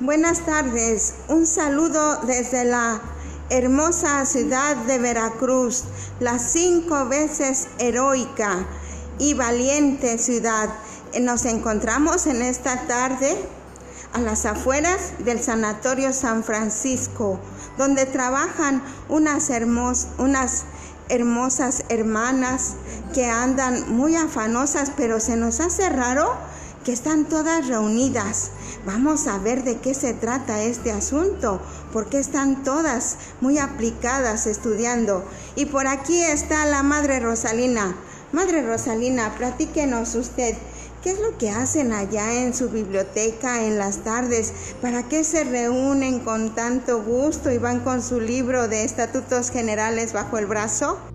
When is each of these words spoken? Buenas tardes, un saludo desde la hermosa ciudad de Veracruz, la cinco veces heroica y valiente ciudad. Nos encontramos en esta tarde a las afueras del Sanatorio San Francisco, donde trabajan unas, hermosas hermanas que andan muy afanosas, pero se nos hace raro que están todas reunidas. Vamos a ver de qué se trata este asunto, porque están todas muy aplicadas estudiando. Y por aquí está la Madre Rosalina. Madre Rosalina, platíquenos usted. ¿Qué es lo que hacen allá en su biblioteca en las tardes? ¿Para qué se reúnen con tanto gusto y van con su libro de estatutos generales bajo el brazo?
Buenas 0.00 0.40
tardes, 0.40 1.14
un 1.28 1.46
saludo 1.46 2.16
desde 2.22 2.64
la 2.64 3.00
hermosa 3.50 4.24
ciudad 4.24 4.74
de 4.74 4.98
Veracruz, 4.98 5.84
la 6.18 6.40
cinco 6.40 7.06
veces 7.06 7.68
heroica 7.78 8.66
y 9.18 9.34
valiente 9.34 10.18
ciudad. 10.18 10.70
Nos 11.20 11.44
encontramos 11.44 12.26
en 12.26 12.42
esta 12.42 12.86
tarde 12.88 13.36
a 14.12 14.20
las 14.20 14.44
afueras 14.44 15.12
del 15.20 15.40
Sanatorio 15.40 16.12
San 16.12 16.42
Francisco, 16.42 17.38
donde 17.78 18.06
trabajan 18.06 18.82
unas, 19.08 19.50
hermosas 21.10 21.84
hermanas 21.90 22.74
que 23.14 23.26
andan 23.26 23.94
muy 23.94 24.16
afanosas, 24.16 24.90
pero 24.96 25.20
se 25.20 25.36
nos 25.36 25.60
hace 25.60 25.88
raro 25.90 26.34
que 26.84 26.92
están 26.92 27.24
todas 27.26 27.68
reunidas. 27.68 28.50
Vamos 28.84 29.26
a 29.26 29.38
ver 29.38 29.64
de 29.64 29.78
qué 29.78 29.94
se 29.94 30.14
trata 30.14 30.62
este 30.62 30.90
asunto, 30.90 31.60
porque 31.92 32.18
están 32.18 32.64
todas 32.64 33.16
muy 33.40 33.58
aplicadas 33.58 34.46
estudiando. 34.46 35.24
Y 35.54 35.66
por 35.66 35.86
aquí 35.86 36.20
está 36.20 36.66
la 36.66 36.82
Madre 36.82 37.20
Rosalina. 37.20 37.96
Madre 38.32 38.62
Rosalina, 38.62 39.34
platíquenos 39.36 40.14
usted. 40.14 40.56
¿Qué 41.02 41.10
es 41.10 41.20
lo 41.20 41.36
que 41.36 41.50
hacen 41.50 41.92
allá 41.92 42.42
en 42.42 42.54
su 42.54 42.70
biblioteca 42.70 43.64
en 43.64 43.76
las 43.76 43.98
tardes? 43.98 44.52
¿Para 44.80 45.02
qué 45.02 45.24
se 45.24 45.42
reúnen 45.44 46.20
con 46.20 46.54
tanto 46.54 47.02
gusto 47.02 47.50
y 47.50 47.58
van 47.58 47.80
con 47.80 48.02
su 48.02 48.20
libro 48.20 48.68
de 48.68 48.84
estatutos 48.84 49.50
generales 49.50 50.12
bajo 50.12 50.38
el 50.38 50.46
brazo? 50.46 51.11